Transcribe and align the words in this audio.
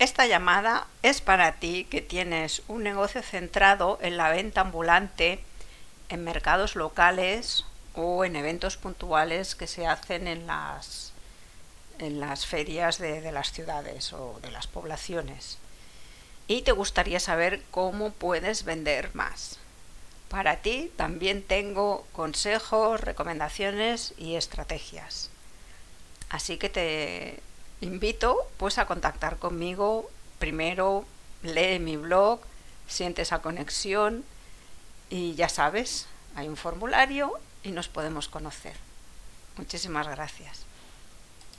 Esta 0.00 0.26
llamada 0.26 0.86
es 1.02 1.20
para 1.20 1.56
ti 1.56 1.84
que 1.84 2.00
tienes 2.00 2.62
un 2.68 2.82
negocio 2.82 3.20
centrado 3.20 3.98
en 4.00 4.16
la 4.16 4.30
venta 4.30 4.62
ambulante 4.62 5.40
en 6.08 6.24
mercados 6.24 6.74
locales 6.74 7.66
o 7.94 8.24
en 8.24 8.34
eventos 8.34 8.78
puntuales 8.78 9.54
que 9.54 9.66
se 9.66 9.86
hacen 9.86 10.26
en 10.26 10.46
las, 10.46 11.12
en 11.98 12.18
las 12.18 12.46
ferias 12.46 12.96
de, 12.96 13.20
de 13.20 13.30
las 13.30 13.52
ciudades 13.52 14.14
o 14.14 14.40
de 14.40 14.50
las 14.50 14.66
poblaciones. 14.66 15.58
Y 16.48 16.62
te 16.62 16.72
gustaría 16.72 17.20
saber 17.20 17.62
cómo 17.70 18.10
puedes 18.10 18.64
vender 18.64 19.14
más. 19.14 19.58
Para 20.30 20.62
ti 20.62 20.90
también 20.96 21.42
tengo 21.42 22.06
consejos, 22.12 23.02
recomendaciones 23.02 24.14
y 24.16 24.36
estrategias. 24.36 25.28
Así 26.30 26.56
que 26.56 26.70
te 26.70 27.42
invito 27.80 28.38
pues 28.56 28.78
a 28.78 28.86
contactar 28.86 29.38
conmigo. 29.38 30.10
Primero 30.38 31.04
lee 31.42 31.78
mi 31.78 31.96
blog, 31.96 32.40
siente 32.88 33.22
esa 33.22 33.40
conexión 33.40 34.24
y 35.10 35.34
ya 35.34 35.48
sabes, 35.48 36.06
hay 36.36 36.48
un 36.48 36.56
formulario 36.56 37.32
y 37.62 37.72
nos 37.72 37.88
podemos 37.88 38.28
conocer. 38.28 38.74
Muchísimas 39.56 40.08
gracias. 40.08 40.64